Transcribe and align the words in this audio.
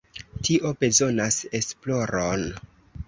Tio 0.47 0.71
bezonas 0.83 1.37
esploron. 1.61 2.47